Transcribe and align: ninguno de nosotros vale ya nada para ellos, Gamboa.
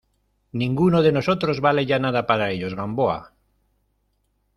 ninguno 0.51 1.03
de 1.03 1.11
nosotros 1.11 1.61
vale 1.61 1.85
ya 1.85 1.99
nada 1.99 2.25
para 2.25 2.49
ellos, 2.49 2.73
Gamboa. 2.73 3.35